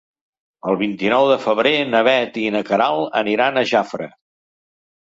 El 0.71 0.77
vint-i-nou 0.79 1.27
de 1.33 1.37
febrer 1.43 1.75
na 1.91 2.01
Bet 2.09 2.41
i 2.45 2.49
na 2.57 2.65
Queralt 2.73 3.23
aniran 3.25 3.65
a 3.65 3.67
Jafre. 3.75 4.15